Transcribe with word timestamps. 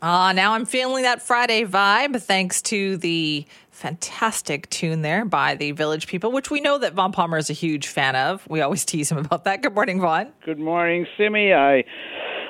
Ah, 0.00 0.30
now 0.32 0.52
I'm 0.52 0.64
feeling 0.64 1.02
that 1.02 1.22
Friday 1.22 1.64
vibe 1.64 2.22
thanks 2.22 2.62
to 2.62 2.96
the 2.98 3.44
fantastic 3.72 4.70
tune 4.70 5.02
there 5.02 5.24
by 5.24 5.56
the 5.56 5.72
Village 5.72 6.06
People, 6.06 6.30
which 6.30 6.52
we 6.52 6.60
know 6.60 6.78
that 6.78 6.94
Vaughn 6.94 7.10
Palmer 7.10 7.36
is 7.36 7.50
a 7.50 7.52
huge 7.52 7.88
fan 7.88 8.14
of. 8.14 8.46
We 8.48 8.60
always 8.60 8.84
tease 8.84 9.10
him 9.10 9.18
about 9.18 9.42
that. 9.44 9.60
Good 9.60 9.74
morning, 9.74 10.00
Vaughn. 10.00 10.32
Good 10.44 10.60
morning, 10.60 11.04
Simi. 11.16 11.52
I 11.52 11.82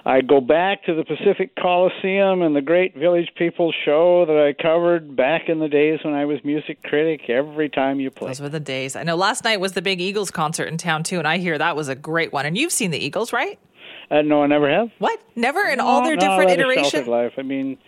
I 0.04 0.20
go 0.20 0.42
back 0.42 0.84
to 0.84 0.94
the 0.94 1.04
Pacific 1.04 1.54
Coliseum 1.56 2.42
and 2.42 2.54
the 2.54 2.60
great 2.60 2.94
Village 2.94 3.30
People 3.36 3.72
show 3.82 4.26
that 4.26 4.36
I 4.36 4.62
covered 4.62 5.16
back 5.16 5.48
in 5.48 5.58
the 5.58 5.68
days 5.68 6.00
when 6.02 6.12
I 6.12 6.26
was 6.26 6.38
music 6.44 6.82
critic 6.82 7.30
every 7.30 7.70
time 7.70 7.98
you 7.98 8.10
play. 8.10 8.28
Those 8.28 8.40
were 8.40 8.48
the 8.50 8.60
days. 8.60 8.94
I 8.94 9.04
know 9.04 9.16
last 9.16 9.44
night 9.44 9.58
was 9.58 9.72
the 9.72 9.82
big 9.82 10.02
Eagles 10.02 10.30
concert 10.30 10.68
in 10.68 10.76
town 10.76 11.02
too, 11.02 11.18
and 11.18 11.26
I 11.26 11.38
hear 11.38 11.56
that 11.56 11.76
was 11.76 11.88
a 11.88 11.94
great 11.94 12.30
one. 12.30 12.44
And 12.44 12.58
you've 12.58 12.72
seen 12.72 12.90
the 12.90 12.98
Eagles, 12.98 13.32
right? 13.32 13.58
Uh, 14.10 14.22
no, 14.22 14.42
I 14.42 14.46
never 14.46 14.70
have. 14.70 14.90
What? 14.98 15.20
Never 15.36 15.62
in 15.64 15.78
no, 15.78 15.86
all 15.86 16.02
their 16.02 16.16
no, 16.16 16.20
different 16.20 16.50
iterations? 16.50 16.90
sheltered 16.90 17.10
life. 17.10 17.32
I 17.36 17.42
mean, 17.42 17.78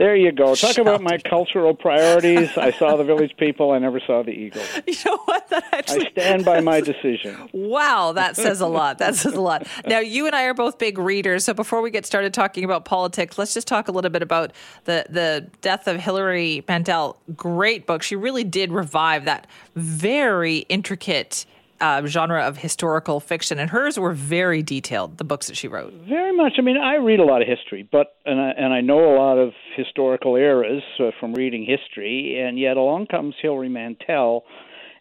there 0.00 0.16
you 0.16 0.32
go. 0.32 0.54
Talk 0.54 0.78
about 0.78 1.02
my 1.02 1.18
cultural 1.18 1.74
priorities. 1.74 2.56
I 2.56 2.70
saw 2.70 2.96
the 2.96 3.04
Village 3.04 3.36
People. 3.36 3.72
I 3.72 3.78
never 3.78 4.00
saw 4.00 4.22
the 4.22 4.30
Eagles. 4.30 4.66
You 4.86 4.94
know 5.04 5.18
what? 5.26 5.46
That 5.50 5.62
actually 5.72 6.06
I 6.06 6.10
stand 6.12 6.44
by 6.46 6.60
my 6.60 6.80
decision. 6.92 7.50
Wow, 7.52 8.12
that 8.12 8.34
says 8.34 8.62
a 8.62 8.66
lot. 8.66 8.96
That 8.96 9.14
says 9.14 9.34
a 9.34 9.40
lot. 9.40 9.66
Now, 9.86 9.98
you 9.98 10.26
and 10.26 10.34
I 10.34 10.44
are 10.44 10.54
both 10.54 10.78
big 10.78 10.98
readers, 10.98 11.44
so 11.44 11.52
before 11.52 11.82
we 11.82 11.90
get 11.90 12.06
started 12.06 12.32
talking 12.32 12.64
about 12.64 12.84
politics, 12.84 13.36
let's 13.38 13.52
just 13.52 13.68
talk 13.68 13.88
a 13.88 13.92
little 13.92 14.10
bit 14.10 14.22
about 14.22 14.52
the 14.84 15.04
the 15.10 15.48
death 15.60 15.86
of 15.86 16.00
Hilary 16.00 16.64
Mantel. 16.66 17.18
Great 17.36 17.86
book. 17.86 18.02
She 18.02 18.16
really 18.16 18.44
did 18.44 18.72
revive 18.72 19.26
that 19.26 19.46
very 19.74 20.58
intricate 20.70 21.44
uh, 21.80 22.04
genre 22.06 22.42
of 22.42 22.58
historical 22.58 23.20
fiction, 23.20 23.58
and 23.58 23.70
hers 23.70 23.98
were 23.98 24.12
very 24.12 24.62
detailed. 24.62 25.18
The 25.18 25.24
books 25.24 25.46
that 25.46 25.56
she 25.56 25.68
wrote. 25.68 25.92
Very 26.08 26.36
much. 26.36 26.54
I 26.58 26.62
mean, 26.62 26.76
I 26.76 26.96
read 26.96 27.20
a 27.20 27.24
lot 27.24 27.42
of 27.42 27.48
history, 27.48 27.88
but 27.90 28.16
and 28.24 28.40
I, 28.40 28.50
and 28.50 28.72
I 28.72 28.80
know 28.80 29.14
a 29.14 29.16
lot 29.16 29.38
of 29.38 29.52
historical 29.76 30.36
eras 30.36 30.82
uh, 30.98 31.10
from 31.18 31.34
reading 31.34 31.64
history, 31.64 32.40
and 32.40 32.58
yet 32.58 32.76
along 32.76 33.06
comes 33.06 33.34
Hilary 33.40 33.68
Mantel, 33.68 34.44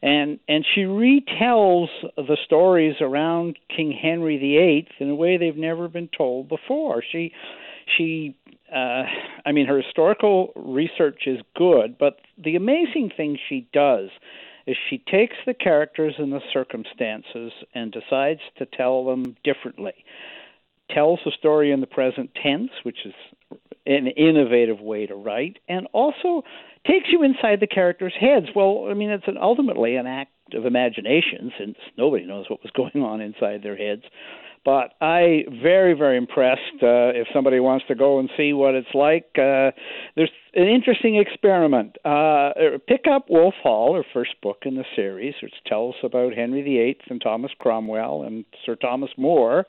and 0.02 0.39
and 0.47 0.66
she 0.73 0.81
retells 0.81 1.88
the 2.16 2.38
stories 2.45 2.95
around 3.02 3.58
King 3.75 3.91
Henry 3.91 4.38
VIII 4.38 4.88
in 4.99 5.09
a 5.09 5.16
way 5.16 5.38
they've 5.38 5.55
never 5.55 5.88
been 5.88 6.09
told 6.16 6.49
before. 6.49 7.03
She 7.11 7.33
she 7.97 8.36
uh, 8.73 9.03
I 9.45 9.52
mean, 9.52 9.66
her 9.66 9.81
historical 9.81 10.53
research 10.55 11.23
is 11.25 11.39
good, 11.55 11.97
but 11.97 12.19
the 12.38 12.55
amazing 12.55 13.11
thing 13.16 13.38
she 13.49 13.67
does 13.73 14.09
is 14.69 14.77
she 14.89 14.99
takes 14.99 15.35
the 15.47 15.53
characters 15.53 16.13
and 16.19 16.31
the 16.31 16.41
circumstances 16.53 17.51
and 17.73 17.91
decides 17.91 18.41
to 18.57 18.67
tell 18.67 19.03
them 19.05 19.35
differently. 19.43 20.05
Tells 20.91 21.19
the 21.25 21.31
story 21.31 21.71
in 21.71 21.81
the 21.81 21.87
present 21.87 22.29
tense, 22.41 22.69
which 22.83 22.99
is 23.05 23.13
an 23.87 24.07
innovative 24.07 24.79
way 24.79 25.07
to 25.07 25.15
write, 25.15 25.57
and 25.67 25.87
also 25.91 26.43
takes 26.85 27.09
you 27.11 27.23
inside 27.23 27.59
the 27.59 27.67
characters' 27.67 28.13
heads. 28.19 28.47
Well, 28.55 28.87
I 28.89 28.93
mean, 28.93 29.09
it's 29.09 29.27
an, 29.27 29.37
ultimately 29.37 29.95
an 29.95 30.05
act 30.05 30.31
of 30.53 30.65
imagination, 30.65 31.51
since 31.57 31.77
nobody 31.97 32.25
knows 32.25 32.49
what 32.49 32.61
was 32.61 32.71
going 32.71 33.03
on 33.03 33.21
inside 33.21 33.63
their 33.63 33.75
heads. 33.75 34.03
But 34.65 34.93
I 35.02 35.45
very 35.61 35.93
very 35.93 36.17
impressed. 36.17 36.81
Uh, 36.81 37.15
if 37.15 37.27
somebody 37.33 37.59
wants 37.59 37.85
to 37.88 37.95
go 37.95 38.19
and 38.19 38.29
see 38.38 38.53
what 38.53 38.75
it's 38.75 38.93
like, 38.93 39.25
uh, 39.35 39.71
there's 40.15 40.31
an 40.53 40.67
interesting 40.67 41.17
experiment. 41.17 41.97
Uh, 42.03 42.52
pick 42.87 43.05
up 43.09 43.30
Wolf 43.30 43.55
Hall, 43.61 43.95
her 43.95 44.03
first 44.13 44.31
book 44.41 44.63
in 44.63 44.75
the 44.75 44.85
series, 44.95 45.35
which 45.41 45.53
tells 45.65 45.95
about 46.03 46.33
Henry 46.33 46.61
VIII 46.61 46.97
and 47.09 47.21
Thomas 47.21 47.52
Cromwell 47.59 48.23
and 48.23 48.45
Sir 48.65 48.75
Thomas 48.75 49.11
More. 49.17 49.65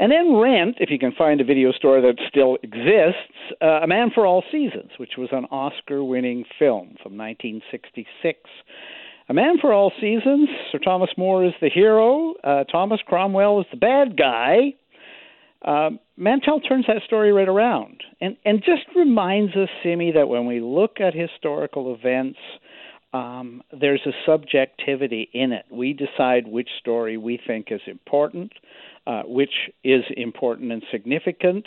And 0.00 0.10
then 0.10 0.34
rent, 0.34 0.76
if 0.80 0.90
you 0.90 0.98
can 0.98 1.12
find 1.12 1.42
a 1.42 1.44
video 1.44 1.72
store 1.72 2.00
that 2.00 2.14
still 2.26 2.56
exists, 2.62 3.36
uh, 3.60 3.80
A 3.82 3.86
Man 3.86 4.10
for 4.14 4.24
All 4.24 4.42
Seasons, 4.50 4.92
which 4.96 5.18
was 5.18 5.28
an 5.30 5.44
Oscar 5.50 6.02
winning 6.02 6.44
film 6.58 6.96
from 7.02 7.18
1966. 7.18 8.38
A 9.30 9.32
Man 9.32 9.58
for 9.60 9.72
All 9.72 9.92
Seasons, 10.00 10.48
Sir 10.72 10.78
Thomas 10.78 11.10
More 11.16 11.44
is 11.44 11.52
the 11.60 11.70
hero, 11.70 12.34
uh, 12.42 12.64
Thomas 12.64 12.98
Cromwell 13.06 13.60
is 13.60 13.66
the 13.70 13.76
bad 13.76 14.16
guy. 14.16 14.74
Uh, 15.64 15.90
Mantel 16.16 16.58
turns 16.58 16.86
that 16.88 17.02
story 17.06 17.32
right 17.32 17.48
around 17.48 18.02
and, 18.20 18.36
and 18.44 18.58
just 18.58 18.82
reminds 18.96 19.54
us, 19.54 19.68
Simi, 19.84 20.10
that 20.10 20.28
when 20.28 20.46
we 20.46 20.58
look 20.58 20.96
at 20.98 21.14
historical 21.14 21.94
events, 21.94 22.40
um, 23.12 23.62
there's 23.80 24.00
a 24.04 24.10
subjectivity 24.26 25.28
in 25.32 25.52
it. 25.52 25.64
We 25.70 25.92
decide 25.92 26.48
which 26.48 26.68
story 26.80 27.16
we 27.16 27.38
think 27.46 27.68
is 27.70 27.82
important, 27.86 28.50
uh, 29.06 29.22
which 29.26 29.70
is 29.84 30.02
important 30.16 30.72
and 30.72 30.82
significant, 30.90 31.66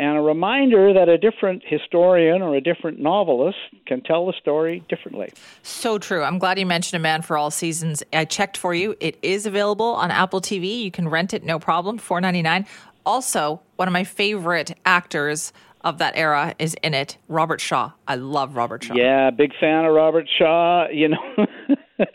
and 0.00 0.16
a 0.16 0.22
reminder 0.22 0.94
that 0.94 1.10
a 1.10 1.18
different 1.18 1.62
historian 1.66 2.40
or 2.40 2.54
a 2.54 2.60
different 2.62 2.98
novelist 2.98 3.58
can 3.84 4.00
tell 4.00 4.24
the 4.24 4.32
story 4.40 4.82
differently. 4.88 5.30
So 5.62 5.98
true. 5.98 6.22
I'm 6.22 6.38
glad 6.38 6.58
you 6.58 6.64
mentioned 6.64 6.98
A 6.98 7.02
Man 7.02 7.20
for 7.20 7.36
All 7.36 7.50
Seasons. 7.50 8.02
I 8.10 8.24
checked 8.24 8.56
for 8.56 8.72
you. 8.72 8.96
It 8.98 9.18
is 9.20 9.44
available 9.44 9.84
on 9.84 10.10
Apple 10.10 10.40
TV. 10.40 10.82
You 10.82 10.90
can 10.90 11.06
rent 11.06 11.34
it, 11.34 11.44
no 11.44 11.58
problem, 11.58 11.98
$4.99. 11.98 12.66
Also, 13.04 13.60
one 13.76 13.88
of 13.88 13.92
my 13.92 14.04
favorite 14.04 14.74
actors 14.86 15.52
of 15.82 15.98
that 15.98 16.16
era 16.16 16.54
is 16.58 16.74
in 16.82 16.94
it, 16.94 17.16
Robert 17.28 17.60
Shaw. 17.60 17.92
I 18.06 18.16
love 18.16 18.56
Robert 18.56 18.84
Shaw. 18.84 18.94
Yeah, 18.94 19.30
big 19.30 19.52
fan 19.58 19.84
of 19.84 19.94
Robert 19.94 20.28
Shaw. 20.38 20.88
You 20.88 21.08
know, 21.08 21.46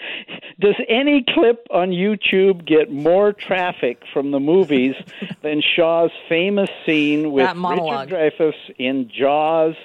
does 0.59 0.75
any 0.87 1.23
clip 1.27 1.65
on 1.71 1.89
YouTube 1.89 2.65
get 2.65 2.91
more 2.91 3.33
traffic 3.33 4.03
from 4.13 4.31
the 4.31 4.39
movies 4.39 4.95
than 5.41 5.61
Shaw's 5.61 6.11
famous 6.29 6.69
scene 6.85 7.31
with 7.31 7.47
Richard 7.47 8.09
Dreyfuss 8.09 8.53
in 8.77 9.09
Jaws? 9.09 9.75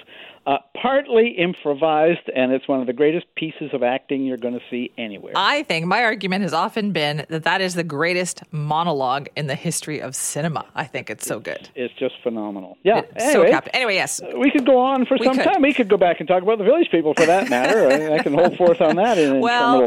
Uh, 0.47 0.57
partly 0.81 1.29
improvised, 1.37 2.27
and 2.35 2.51
it's 2.51 2.67
one 2.67 2.81
of 2.81 2.87
the 2.87 2.93
greatest 2.93 3.27
pieces 3.35 3.69
of 3.73 3.83
acting 3.83 4.25
you're 4.25 4.37
going 4.37 4.55
to 4.55 4.61
see 4.71 4.91
anywhere. 4.97 5.33
I 5.35 5.61
think 5.63 5.85
my 5.85 6.01
argument 6.03 6.41
has 6.41 6.51
often 6.51 6.91
been 6.91 7.27
that 7.29 7.43
that 7.43 7.61
is 7.61 7.75
the 7.75 7.83
greatest 7.83 8.41
monologue 8.51 9.27
in 9.35 9.45
the 9.45 9.53
history 9.53 10.01
of 10.01 10.15
cinema. 10.15 10.65
I 10.73 10.85
think 10.85 11.11
it's 11.11 11.27
so 11.27 11.39
good. 11.39 11.69
It's 11.75 11.93
just 11.93 12.15
phenomenal. 12.23 12.77
Yeah. 12.83 13.01
It's 13.15 13.23
anyway, 13.23 13.51
so. 13.51 13.59
Anyway, 13.71 13.93
yes. 13.93 14.19
We 14.35 14.49
could 14.49 14.65
go 14.65 14.79
on 14.79 15.05
for 15.05 15.15
We 15.19 15.27
some 15.27 15.35
could. 15.37 15.43
time. 15.45 15.61
We 15.61 15.73
could 15.73 15.87
go 15.87 15.97
back 15.97 16.19
and 16.19 16.27
talk 16.27 16.41
about 16.41 16.57
the 16.57 16.63
Village 16.63 16.89
People 16.89 17.13
for 17.13 17.27
that 17.27 17.47
matter. 17.47 17.87
I, 18.13 18.23
can 18.23 18.33
hold 18.33 18.57
forth 18.57 18.81
on 18.81 18.95
that 18.95 19.19
in 19.19 19.39
Well, 19.41 19.81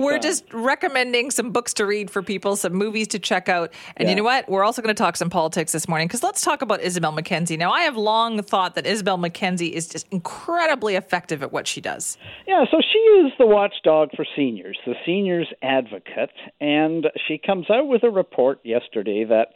we're 0.00 0.12
time. 0.14 0.22
just 0.22 0.44
recommending 0.52 1.30
some 1.30 1.52
books 1.52 1.72
to 1.74 1.86
read 1.86 2.10
for 2.10 2.20
people, 2.20 2.56
some 2.56 2.72
movies 2.72 3.06
to 3.08 3.20
check 3.20 3.48
out. 3.48 3.72
And 3.96 4.06
Yeah. 4.06 4.10
you 4.10 4.16
know 4.16 4.24
what? 4.24 4.48
We're 4.48 4.64
also 4.64 4.82
going 4.82 4.92
to 4.94 5.00
talk 5.00 5.16
some 5.16 5.30
politics 5.30 5.70
this 5.70 5.86
morning 5.86 6.08
because 6.08 6.24
let's 6.24 6.42
talk 6.42 6.62
about 6.62 6.80
Isobel 6.80 7.14
Mackenzie. 7.14 7.56
Now, 7.56 7.70
I 7.70 7.82
have 7.82 7.96
long 7.96 8.42
thought 8.42 8.74
that 8.74 8.86
Isobel 8.86 9.18
Mackenzie 9.20 9.72
is 9.72 9.86
just 9.86 9.99
incredibly 10.10 10.96
effective 10.96 11.42
at 11.42 11.52
what 11.52 11.66
she 11.66 11.80
does. 11.80 12.16
Yeah, 12.46 12.64
so 12.70 12.78
she 12.80 12.98
is 12.98 13.32
the 13.38 13.46
watchdog 13.46 14.10
for 14.14 14.26
seniors, 14.36 14.78
the 14.86 14.94
seniors 15.04 15.48
advocate, 15.62 16.30
and 16.60 17.06
she 17.26 17.38
comes 17.38 17.70
out 17.70 17.86
with 17.86 18.02
a 18.02 18.10
report 18.10 18.60
yesterday 18.64 19.24
that 19.24 19.48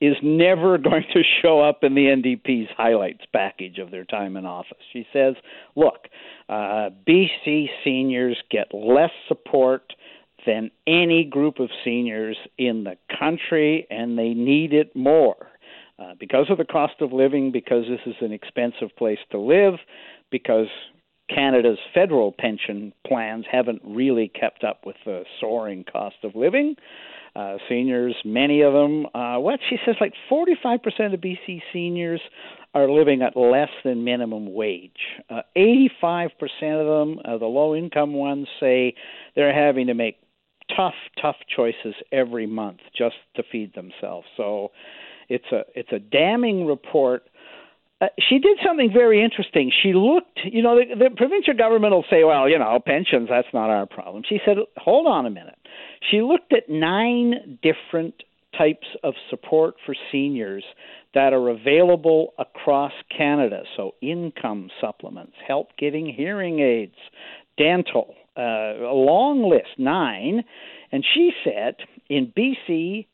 is 0.00 0.16
never 0.22 0.78
going 0.78 1.04
to 1.12 1.22
show 1.42 1.60
up 1.60 1.84
in 1.84 1.94
the 1.94 2.06
NDP's 2.06 2.70
highlights 2.76 3.24
package 3.32 3.78
of 3.78 3.90
their 3.90 4.04
time 4.04 4.36
in 4.36 4.46
office. 4.46 4.78
She 4.92 5.06
says, 5.12 5.34
look, 5.76 6.08
uh, 6.48 6.90
BC 7.06 7.66
seniors 7.84 8.38
get 8.50 8.74
less 8.74 9.12
support 9.28 9.92
than 10.46 10.70
any 10.86 11.24
group 11.24 11.60
of 11.60 11.68
seniors 11.84 12.36
in 12.56 12.84
the 12.84 12.96
country, 13.18 13.86
and 13.90 14.18
they 14.18 14.30
need 14.30 14.72
it 14.72 14.94
more. 14.96 15.49
Uh, 16.00 16.14
because 16.18 16.46
of 16.48 16.56
the 16.56 16.64
cost 16.64 16.94
of 17.00 17.12
living, 17.12 17.52
because 17.52 17.84
this 17.88 18.00
is 18.06 18.14
an 18.22 18.32
expensive 18.32 18.88
place 18.96 19.18
to 19.30 19.38
live, 19.38 19.74
because 20.30 20.68
Canada's 21.28 21.78
federal 21.92 22.32
pension 22.32 22.92
plans 23.06 23.44
haven't 23.50 23.82
really 23.84 24.28
kept 24.28 24.64
up 24.64 24.86
with 24.86 24.96
the 25.04 25.24
soaring 25.40 25.84
cost 25.84 26.16
of 26.22 26.34
living. 26.34 26.74
Uh, 27.36 27.56
seniors, 27.68 28.16
many 28.24 28.62
of 28.62 28.72
them, 28.72 29.06
uh, 29.14 29.38
what 29.38 29.60
she 29.68 29.76
says, 29.84 29.94
like 30.00 30.14
45% 30.30 31.14
of 31.14 31.20
BC 31.20 31.60
seniors 31.72 32.20
are 32.74 32.90
living 32.90 33.22
at 33.22 33.36
less 33.36 33.68
than 33.84 34.02
minimum 34.02 34.52
wage. 34.52 34.90
Uh, 35.28 35.42
85% 35.56 36.30
of 36.40 36.86
them, 36.86 37.20
uh, 37.24 37.38
the 37.38 37.46
low 37.46 37.74
income 37.74 38.14
ones, 38.14 38.48
say 38.58 38.94
they're 39.36 39.54
having 39.54 39.86
to 39.88 39.94
make 39.94 40.18
tough, 40.76 40.94
tough 41.20 41.36
choices 41.54 41.94
every 42.10 42.46
month 42.46 42.80
just 42.96 43.16
to 43.36 43.42
feed 43.50 43.74
themselves. 43.74 44.26
So 44.36 44.70
it's 45.30 45.50
a 45.52 45.62
it's 45.74 45.92
a 45.92 45.98
damning 45.98 46.66
report. 46.66 47.22
Uh, 48.00 48.06
she 48.28 48.38
did 48.38 48.58
something 48.66 48.90
very 48.92 49.22
interesting. 49.22 49.70
She 49.82 49.92
looked, 49.92 50.40
you 50.44 50.62
know, 50.62 50.76
the, 50.76 50.94
the 50.94 51.10
provincial 51.14 51.52
government 51.52 51.92
will 51.92 52.04
say, 52.08 52.24
well, 52.24 52.48
you 52.48 52.58
know, 52.58 52.78
pensions, 52.84 53.28
that's 53.28 53.48
not 53.52 53.68
our 53.68 53.84
problem. 53.84 54.22
She 54.26 54.40
said, 54.44 54.56
hold 54.78 55.06
on 55.06 55.26
a 55.26 55.30
minute. 55.30 55.58
She 56.10 56.22
looked 56.22 56.54
at 56.54 56.70
nine 56.70 57.58
different 57.62 58.22
types 58.56 58.86
of 59.04 59.14
support 59.28 59.74
for 59.84 59.94
seniors 60.10 60.64
that 61.14 61.32
are 61.34 61.50
available 61.50 62.32
across 62.38 62.92
Canada. 63.16 63.62
So, 63.76 63.94
income 64.00 64.70
supplements, 64.80 65.34
help 65.46 65.68
getting 65.78 66.06
hearing 66.06 66.60
aids, 66.60 66.96
dental, 67.58 68.14
uh, 68.36 68.40
a 68.40 68.94
long 68.94 69.48
list, 69.48 69.78
nine. 69.78 70.42
And 70.90 71.04
she 71.14 71.32
said 71.44 71.76
in 72.08 72.32
BC, 72.36 73.06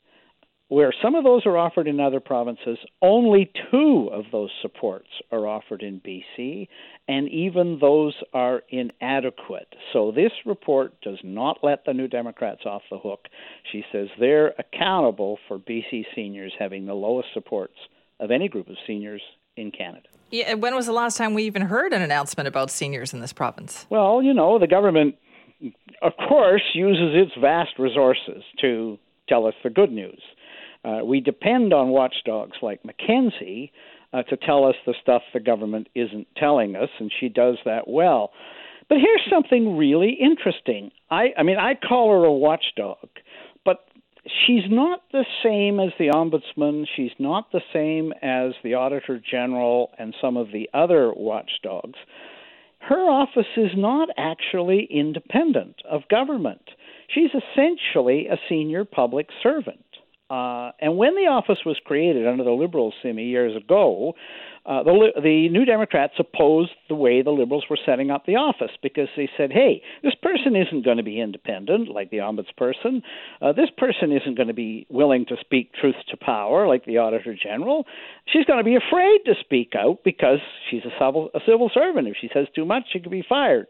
where 0.69 0.93
some 1.01 1.15
of 1.15 1.23
those 1.23 1.45
are 1.45 1.57
offered 1.57 1.87
in 1.87 1.99
other 1.99 2.19
provinces, 2.19 2.77
only 3.01 3.49
two 3.71 4.09
of 4.11 4.25
those 4.31 4.49
supports 4.61 5.07
are 5.31 5.47
offered 5.47 5.81
in 5.81 6.01
BC, 6.01 6.67
and 7.07 7.29
even 7.29 7.77
those 7.79 8.13
are 8.33 8.63
inadequate. 8.69 9.73
So 9.93 10.11
this 10.11 10.31
report 10.45 10.99
does 11.01 11.19
not 11.23 11.59
let 11.63 11.85
the 11.85 11.93
New 11.93 12.09
Democrats 12.09 12.61
off 12.65 12.81
the 12.91 12.99
hook. 12.99 13.27
She 13.71 13.83
says 13.91 14.09
they're 14.19 14.53
accountable 14.59 15.39
for 15.47 15.57
BC 15.57 16.03
seniors 16.13 16.53
having 16.59 16.85
the 16.85 16.93
lowest 16.93 17.29
supports 17.33 17.75
of 18.19 18.31
any 18.31 18.49
group 18.49 18.67
of 18.67 18.75
seniors 18.85 19.21
in 19.55 19.71
Canada. 19.71 20.07
Yeah, 20.31 20.55
when 20.55 20.75
was 20.75 20.85
the 20.85 20.91
last 20.91 21.17
time 21.17 21.33
we 21.33 21.43
even 21.43 21.61
heard 21.61 21.93
an 21.93 22.01
announcement 22.01 22.47
about 22.47 22.69
seniors 22.69 23.13
in 23.13 23.21
this 23.21 23.31
province? 23.31 23.85
Well, 23.89 24.21
you 24.21 24.33
know, 24.33 24.59
the 24.59 24.67
government, 24.67 25.15
of 26.01 26.11
course, 26.27 26.63
uses 26.73 27.15
its 27.15 27.31
vast 27.39 27.79
resources 27.79 28.43
to 28.59 28.99
tell 29.29 29.45
us 29.45 29.53
the 29.63 29.69
good 29.69 29.91
news. 29.91 30.21
Uh, 30.87 31.03
we 31.03 31.19
depend 31.19 31.73
on 31.73 31.89
watchdogs 31.89 32.57
like 32.61 32.85
Mackenzie 32.85 33.73
uh, 34.13 34.23
to 34.23 34.37
tell 34.37 34.65
us 34.65 34.75
the 34.85 34.93
stuff 35.01 35.21
the 35.33 35.39
government 35.39 35.89
isn't 35.95 36.27
telling 36.37 36.75
us, 36.75 36.89
and 36.99 37.11
she 37.19 37.27
does 37.27 37.57
that 37.65 37.89
well. 37.89 38.31
But 38.87 38.99
here's 38.99 39.29
something 39.29 39.75
really 39.75 40.17
interesting. 40.19 40.91
I, 41.11 41.33
I 41.37 41.43
mean, 41.43 41.57
I 41.57 41.73
call 41.75 42.11
her 42.11 42.25
a 42.25 42.31
watchdog, 42.31 43.09
but 43.65 43.85
she's 44.45 44.63
not 44.69 45.01
the 45.11 45.25
same 45.43 45.81
as 45.81 45.91
the 45.99 46.07
ombudsman. 46.07 46.85
She's 46.95 47.11
not 47.19 47.51
the 47.51 47.61
same 47.73 48.13
as 48.21 48.53
the 48.63 48.75
auditor 48.75 49.19
general 49.19 49.91
and 49.99 50.15
some 50.21 50.37
of 50.37 50.53
the 50.53 50.69
other 50.73 51.11
watchdogs. 51.13 51.99
Her 52.79 53.09
office 53.09 53.57
is 53.57 53.71
not 53.75 54.07
actually 54.17 54.87
independent 54.89 55.81
of 55.89 56.07
government. 56.09 56.69
She's 57.09 57.31
essentially 57.31 58.27
a 58.27 58.37
senior 58.47 58.85
public 58.85 59.27
servant. 59.43 59.83
Uh, 60.29 60.71
and 60.81 60.97
when 60.97 61.15
the 61.15 61.27
office 61.27 61.59
was 61.65 61.77
created 61.85 62.27
under 62.27 62.43
the 62.43 62.51
Liberals, 62.51 62.93
Simi, 63.01 63.25
years 63.25 63.55
ago, 63.55 64.13
uh, 64.65 64.83
the, 64.83 65.11
the 65.23 65.47
New 65.47 65.63
Democrats 65.63 66.15
opposed 66.19 66.71
the 66.89 66.95
way 66.95 67.21
the 67.21 67.31
Liberals 67.31 67.63
were 67.69 67.79
setting 67.85 68.11
up 68.11 68.25
the 68.25 68.35
office 68.35 68.71
because 68.83 69.07
they 69.15 69.29
said, 69.37 69.53
hey, 69.53 69.81
this 70.03 70.15
person 70.21 70.53
isn't 70.57 70.83
going 70.83 70.97
to 70.97 71.03
be 71.03 71.21
independent 71.21 71.87
like 71.87 72.11
the 72.11 72.17
ombudsperson. 72.17 73.01
Uh, 73.41 73.53
this 73.53 73.69
person 73.77 74.11
isn't 74.11 74.35
going 74.35 74.49
to 74.49 74.53
be 74.53 74.85
willing 74.89 75.25
to 75.27 75.37
speak 75.39 75.71
truth 75.73 75.95
to 76.09 76.17
power 76.17 76.67
like 76.67 76.83
the 76.83 76.97
Auditor 76.97 77.33
General. 77.41 77.85
She's 78.25 78.43
going 78.43 78.59
to 78.59 78.65
be 78.65 78.75
afraid 78.75 79.19
to 79.25 79.35
speak 79.39 79.71
out 79.77 79.99
because 80.03 80.39
she's 80.69 80.83
a 80.83 80.91
civil, 80.99 81.29
a 81.33 81.39
civil 81.47 81.71
servant. 81.73 82.09
If 82.09 82.17
she 82.19 82.29
says 82.33 82.47
too 82.53 82.65
much, 82.65 82.83
she 82.91 82.99
could 82.99 83.11
be 83.11 83.23
fired. 83.27 83.67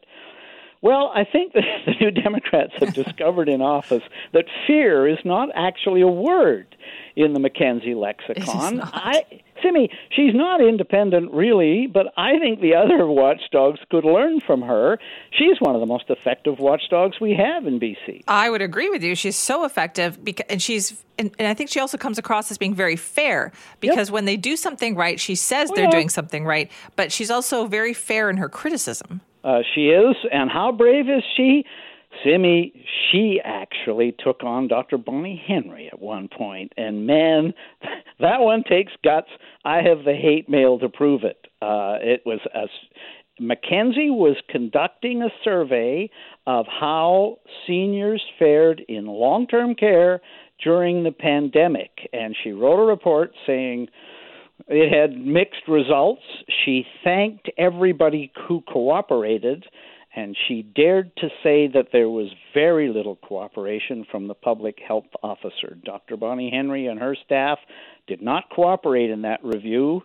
Well, 0.81 1.11
I 1.13 1.23
think 1.23 1.53
that 1.53 1.63
the 1.85 1.93
New 1.99 2.11
Democrats 2.11 2.73
have 2.79 2.93
discovered 3.05 3.49
in 3.49 3.61
office 3.61 4.03
that 4.33 4.45
fear 4.65 5.07
is 5.07 5.19
not 5.25 5.49
actually 5.55 6.01
a 6.01 6.07
word 6.07 6.75
in 7.15 7.33
the 7.33 7.39
Mackenzie 7.39 7.95
lexicon. 7.95 8.79
I, 8.81 9.23
Simi, 9.63 9.89
she's 10.11 10.35
not 10.35 10.61
independent 10.61 11.33
really, 11.33 11.87
but 11.87 12.13
I 12.15 12.37
think 12.37 12.61
the 12.61 12.75
other 12.75 13.07
watchdogs 13.07 13.79
could 13.89 14.05
learn 14.05 14.39
from 14.45 14.61
her. 14.61 14.99
She's 15.31 15.59
one 15.59 15.73
of 15.73 15.81
the 15.81 15.87
most 15.87 16.05
effective 16.09 16.59
watchdogs 16.59 17.19
we 17.19 17.33
have 17.33 17.65
in 17.65 17.79
BC. 17.79 18.23
I 18.27 18.51
would 18.51 18.61
agree 18.61 18.89
with 18.89 19.03
you. 19.03 19.15
She's 19.15 19.35
so 19.35 19.65
effective, 19.65 20.23
because, 20.23 20.45
and 20.47 20.61
she's, 20.61 21.03
and, 21.17 21.31
and 21.39 21.47
I 21.47 21.55
think 21.55 21.71
she 21.71 21.79
also 21.79 21.97
comes 21.97 22.19
across 22.19 22.51
as 22.51 22.59
being 22.59 22.75
very 22.75 22.95
fair 22.95 23.51
because 23.79 24.09
yep. 24.09 24.13
when 24.13 24.25
they 24.25 24.37
do 24.37 24.55
something 24.55 24.95
right, 24.95 25.19
she 25.19 25.33
says 25.33 25.71
oh, 25.71 25.75
they're 25.75 25.85
yeah. 25.85 25.91
doing 25.91 26.09
something 26.09 26.45
right, 26.45 26.71
but 26.95 27.11
she's 27.11 27.31
also 27.31 27.65
very 27.65 27.95
fair 27.95 28.29
in 28.29 28.37
her 28.37 28.49
criticism. 28.49 29.21
Uh, 29.47 29.59
she 29.73 29.87
is, 29.87 30.15
and 30.29 30.51
how 30.51 30.73
brave 30.73 31.05
is 31.07 31.23
she? 31.37 31.63
Simi, 32.23 32.73
she 33.09 33.39
actually 33.43 34.13
took 34.19 34.43
on 34.43 34.67
Dr. 34.67 34.97
Bonnie 34.97 35.41
Henry 35.47 35.87
at 35.87 36.01
one 36.01 36.27
point, 36.27 36.73
and 36.75 37.07
man, 37.07 37.53
that 38.19 38.41
one 38.41 38.63
takes 38.69 38.91
guts. 39.05 39.29
I 39.63 39.77
have 39.77 40.03
the 40.03 40.15
hate 40.15 40.49
mail 40.49 40.79
to 40.79 40.89
prove 40.89 41.23
it. 41.23 41.47
Uh, 41.61 41.95
it 42.01 42.23
was 42.25 42.39
a, 42.53 42.67
Mackenzie 43.39 44.09
was 44.09 44.35
conducting 44.49 45.21
a 45.21 45.29
survey 45.45 46.09
of 46.45 46.65
how 46.67 47.37
seniors 47.65 48.23
fared 48.37 48.81
in 48.89 49.05
long-term 49.05 49.75
care 49.75 50.19
during 50.61 51.03
the 51.03 51.11
pandemic, 51.11 51.91
and 52.11 52.35
she 52.43 52.51
wrote 52.51 52.83
a 52.83 52.85
report 52.85 53.31
saying 53.45 53.87
it 54.67 54.91
had 54.91 55.17
mixed 55.17 55.67
results. 55.67 56.21
She 56.65 56.85
thanked 57.03 57.49
everybody 57.57 58.31
who 58.47 58.61
cooperated, 58.61 59.65
and 60.15 60.35
she 60.47 60.61
dared 60.61 61.15
to 61.17 61.29
say 61.43 61.67
that 61.67 61.87
there 61.93 62.09
was 62.09 62.27
very 62.53 62.89
little 62.89 63.15
cooperation 63.15 64.05
from 64.11 64.27
the 64.27 64.33
public 64.33 64.77
health 64.85 65.05
officer. 65.23 65.77
Dr. 65.85 66.17
Bonnie 66.17 66.51
Henry 66.51 66.87
and 66.87 66.99
her 66.99 67.15
staff 67.25 67.59
did 68.07 68.21
not 68.21 68.49
cooperate 68.49 69.09
in 69.09 69.21
that 69.21 69.43
review. 69.43 70.01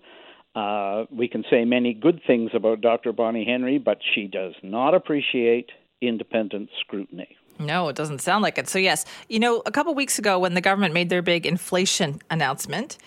Uh, 0.54 1.04
we 1.10 1.28
can 1.28 1.44
say 1.50 1.64
many 1.64 1.94
good 1.94 2.20
things 2.26 2.50
about 2.54 2.82
Dr. 2.82 3.12
Bonnie 3.12 3.46
Henry, 3.46 3.78
but 3.78 3.98
she 4.14 4.26
does 4.26 4.54
not 4.62 4.94
appreciate 4.94 5.70
independent 6.02 6.68
scrutiny. 6.80 7.36
No, 7.58 7.88
it 7.88 7.96
doesn't 7.96 8.20
sound 8.20 8.42
like 8.42 8.58
it. 8.58 8.68
So, 8.68 8.78
yes, 8.78 9.04
you 9.28 9.38
know, 9.38 9.62
a 9.66 9.70
couple 9.70 9.94
weeks 9.94 10.18
ago 10.18 10.38
when 10.38 10.54
the 10.54 10.60
government 10.60 10.94
made 10.94 11.08
their 11.08 11.22
big 11.22 11.46
inflation 11.46 12.20
announcement, 12.30 12.98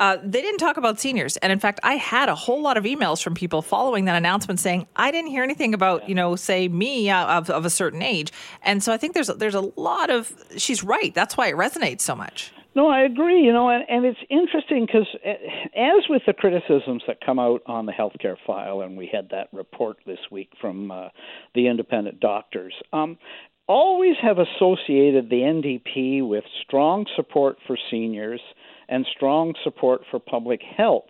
uh, 0.00 0.18
they 0.22 0.42
didn't 0.42 0.58
talk 0.58 0.76
about 0.76 0.98
seniors, 0.98 1.36
and 1.38 1.52
in 1.52 1.58
fact, 1.58 1.80
I 1.82 1.94
had 1.94 2.28
a 2.28 2.34
whole 2.34 2.62
lot 2.62 2.76
of 2.76 2.84
emails 2.84 3.22
from 3.22 3.34
people 3.34 3.62
following 3.62 4.04
that 4.06 4.16
announcement 4.16 4.60
saying 4.60 4.86
I 4.96 5.10
didn't 5.10 5.30
hear 5.30 5.42
anything 5.42 5.74
about 5.74 6.08
you 6.08 6.14
know, 6.14 6.36
say 6.36 6.68
me 6.68 7.10
uh, 7.10 7.38
of, 7.38 7.50
of 7.50 7.64
a 7.64 7.70
certain 7.70 8.02
age, 8.02 8.32
and 8.62 8.82
so 8.82 8.92
I 8.92 8.96
think 8.96 9.14
there's 9.14 9.28
there's 9.28 9.54
a 9.54 9.72
lot 9.76 10.10
of 10.10 10.34
she's 10.56 10.82
right. 10.82 11.14
That's 11.14 11.36
why 11.36 11.48
it 11.48 11.54
resonates 11.54 12.00
so 12.00 12.14
much. 12.14 12.52
No, 12.76 12.88
I 12.88 13.02
agree. 13.02 13.42
You 13.42 13.52
know, 13.52 13.68
and, 13.68 13.84
and 13.88 14.04
it's 14.04 14.18
interesting 14.30 14.86
because, 14.86 15.06
uh, 15.24 15.30
as 15.76 16.08
with 16.08 16.22
the 16.26 16.32
criticisms 16.32 17.02
that 17.06 17.24
come 17.24 17.38
out 17.38 17.62
on 17.66 17.86
the 17.86 17.92
healthcare 17.92 18.36
file, 18.46 18.80
and 18.80 18.96
we 18.96 19.08
had 19.12 19.28
that 19.30 19.48
report 19.52 19.98
this 20.06 20.18
week 20.30 20.50
from 20.60 20.90
uh, 20.90 21.08
the 21.54 21.68
independent 21.68 22.18
doctors, 22.18 22.74
um, 22.92 23.16
always 23.66 24.16
have 24.22 24.38
associated 24.38 25.30
the 25.30 25.36
NDP 25.36 26.26
with 26.26 26.44
strong 26.66 27.06
support 27.16 27.56
for 27.66 27.76
seniors 27.90 28.40
and 28.88 29.06
strong 29.16 29.54
support 29.64 30.02
for 30.10 30.18
public 30.18 30.60
health. 30.76 31.04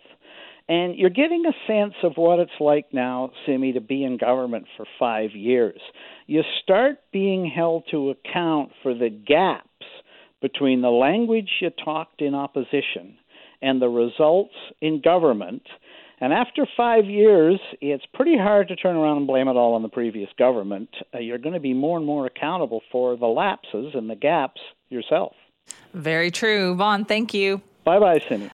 And 0.68 0.96
you're 0.96 1.10
getting 1.10 1.44
a 1.46 1.52
sense 1.66 1.94
of 2.02 2.12
what 2.16 2.38
it's 2.38 2.50
like 2.58 2.86
now, 2.92 3.30
Simi, 3.44 3.72
to 3.72 3.80
be 3.80 4.02
in 4.04 4.16
government 4.16 4.66
for 4.76 4.86
five 4.98 5.32
years. 5.32 5.80
You 6.26 6.42
start 6.62 6.96
being 7.12 7.50
held 7.54 7.84
to 7.90 8.10
account 8.10 8.70
for 8.82 8.94
the 8.94 9.10
gaps 9.10 9.68
between 10.40 10.80
the 10.80 10.90
language 10.90 11.50
you 11.60 11.70
talked 11.70 12.22
in 12.22 12.34
opposition 12.34 13.18
and 13.60 13.80
the 13.80 13.88
results 13.88 14.54
in 14.80 15.02
government. 15.02 15.62
And 16.20 16.32
after 16.32 16.66
five 16.76 17.06
years, 17.06 17.60
it's 17.80 18.04
pretty 18.14 18.36
hard 18.36 18.68
to 18.68 18.76
turn 18.76 18.96
around 18.96 19.18
and 19.18 19.26
blame 19.26 19.48
it 19.48 19.56
all 19.56 19.74
on 19.74 19.82
the 19.82 19.88
previous 19.88 20.30
government. 20.38 20.88
Uh, 21.12 21.18
you're 21.18 21.38
going 21.38 21.54
to 21.54 21.60
be 21.60 21.74
more 21.74 21.98
and 21.98 22.06
more 22.06 22.26
accountable 22.26 22.82
for 22.92 23.16
the 23.16 23.26
lapses 23.26 23.94
and 23.94 24.08
the 24.08 24.16
gaps 24.16 24.60
yourself. 24.90 25.34
Very 25.92 26.30
true. 26.30 26.74
Vaughn, 26.74 27.04
thank 27.04 27.34
you. 27.34 27.60
Bye 27.84 27.98
bye, 27.98 28.20
Cindy. 28.28 28.42